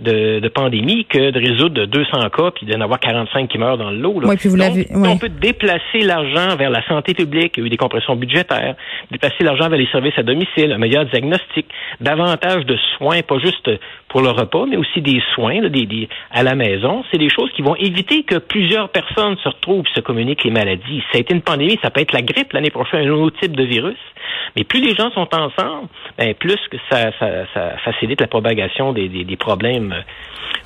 de, 0.00 0.48
pandémie 0.48 1.06
que 1.06 1.30
de 1.30 1.38
résoudre 1.38 1.86
200 1.86 2.28
cas 2.30 2.50
puis 2.54 2.66
d'en 2.66 2.80
avoir 2.80 3.00
45 3.00 3.48
qui 3.48 3.58
meurent 3.58 3.78
dans 3.78 3.90
le 3.90 3.98
lot. 3.98 4.20
Oui, 4.22 4.36
puis 4.36 4.48
vous 4.48 4.56
l'avez. 4.56 4.86
On 4.94 5.18
peut 5.18 5.28
déplacer 5.28 6.00
l'argent 6.02 6.56
vers 6.56 6.70
la 6.70 6.86
santé 6.86 7.14
publique, 7.14 7.54
il 7.56 7.60
y 7.60 7.62
a 7.64 7.66
eu 7.66 7.70
des 7.70 7.76
compressions 7.76 8.16
budgétaires, 8.16 8.74
déplacer 9.10 9.42
l'argent 9.44 9.68
vers 9.68 9.78
les 9.78 9.88
services 9.88 10.18
à 10.18 10.22
domicile, 10.22 10.72
un 10.72 10.78
meilleur 10.78 11.06
diagnostic, 11.06 11.66
davantage 12.00 12.66
de 12.66 12.76
soins, 12.96 13.22
pas 13.22 13.38
juste 13.38 13.70
pour 14.08 14.20
le 14.20 14.30
repas, 14.30 14.66
mais 14.66 14.76
aussi 14.76 15.00
des 15.00 15.20
soins 15.34 15.60
des, 15.68 16.08
à 16.30 16.42
la 16.42 16.54
maison. 16.54 17.04
C'est 17.10 17.18
des 17.18 17.28
choses 17.28 17.50
qui 17.52 17.62
vont 17.62 17.76
éviter 17.76 18.22
que 18.22 18.36
plusieurs 18.36 18.88
personnes 18.88 19.36
se 19.42 19.48
retrouvent 19.48 19.84
et 19.86 19.94
se 19.94 20.00
communiquent 20.00 20.44
les 20.44 20.50
maladies. 20.50 21.02
Ça 21.12 21.18
a 21.18 21.20
été 21.20 21.34
une 21.34 21.42
pandémie, 21.42 21.78
ça 21.82 21.90
peut 21.90 22.00
être 22.00 22.12
la 22.12 22.22
grippe 22.22 22.52
l'année 22.52 22.70
prochaine, 22.70 23.08
un 23.08 23.12
autre 23.12 23.38
type 23.40 23.56
de 23.56 23.64
virus. 23.64 23.98
Mais 24.56 24.64
plus 24.64 24.80
les 24.80 24.94
gens 24.94 25.10
sont 25.12 25.28
ensemble, 25.34 25.88
ben, 26.18 26.34
plus 26.34 26.58
que 26.70 26.76
ça, 26.90 27.10
facilite 27.84 28.20
la 28.20 28.26
propagation 28.26 28.92
des, 28.92 29.36
problèmes 29.38 29.85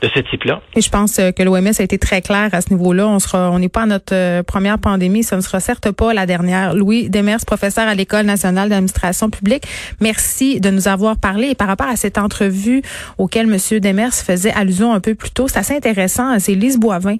de 0.02 0.08
ce 0.14 0.20
type-là. 0.20 0.62
Et 0.74 0.80
je 0.80 0.90
pense 0.90 1.18
euh, 1.18 1.30
que 1.30 1.42
l'OMS 1.42 1.72
a 1.78 1.82
été 1.82 1.98
très 1.98 2.22
clair 2.22 2.48
à 2.52 2.60
ce 2.60 2.70
niveau-là. 2.70 3.06
On 3.34 3.58
n'est 3.58 3.68
pas 3.68 3.82
à 3.82 3.86
notre 3.86 4.14
euh, 4.14 4.42
première 4.42 4.78
pandémie, 4.78 5.22
ce 5.22 5.34
ne 5.34 5.40
sera 5.40 5.60
certes 5.60 5.90
pas 5.90 6.14
la 6.14 6.26
dernière. 6.26 6.74
Louis 6.74 7.10
Demers, 7.10 7.44
professeur 7.46 7.86
à 7.86 7.94
l'École 7.94 8.24
nationale 8.24 8.68
d'administration 8.68 9.30
publique, 9.30 9.64
merci 10.00 10.60
de 10.60 10.70
nous 10.70 10.88
avoir 10.88 11.18
parlé. 11.18 11.54
Par 11.54 11.68
rapport 11.68 11.88
à 11.88 11.96
cette 11.96 12.18
entrevue 12.18 12.82
auquel 13.18 13.52
M. 13.52 13.80
Demers 13.80 14.14
faisait 14.14 14.52
allusion 14.52 14.94
un 14.94 15.00
peu 15.00 15.14
plus 15.14 15.30
tôt, 15.30 15.48
c'est 15.48 15.58
assez 15.58 15.76
intéressant. 15.76 16.38
C'est 16.38 16.54
Lise 16.54 16.78
Boivin 16.78 17.16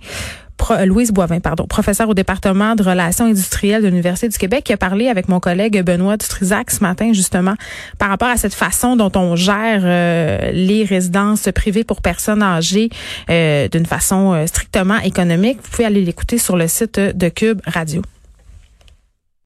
Louise 0.84 1.12
Boivin, 1.12 1.40
pardon, 1.40 1.66
professeure 1.66 2.08
au 2.08 2.14
département 2.14 2.74
de 2.74 2.82
relations 2.82 3.26
industrielles 3.26 3.82
de 3.82 3.88
l'Université 3.88 4.28
du 4.28 4.38
Québec, 4.38 4.64
qui 4.64 4.72
a 4.72 4.76
parlé 4.76 5.08
avec 5.08 5.28
mon 5.28 5.40
collègue 5.40 5.82
Benoît 5.82 6.16
Dutrisac 6.16 6.70
ce 6.70 6.82
matin, 6.82 7.12
justement, 7.12 7.54
par 7.98 8.08
rapport 8.08 8.28
à 8.28 8.36
cette 8.36 8.54
façon 8.54 8.96
dont 8.96 9.12
on 9.16 9.36
gère 9.36 9.82
euh, 9.84 10.50
les 10.52 10.84
résidences 10.84 11.48
privées 11.54 11.84
pour 11.84 12.02
personnes 12.02 12.42
âgées 12.42 12.90
euh, 13.30 13.68
d'une 13.68 13.86
façon 13.86 14.46
strictement 14.46 14.98
économique. 14.98 15.58
Vous 15.62 15.70
pouvez 15.70 15.84
aller 15.86 16.02
l'écouter 16.02 16.38
sur 16.38 16.56
le 16.56 16.68
site 16.68 16.98
de 16.98 17.28
Cube 17.28 17.60
Radio. 17.66 18.02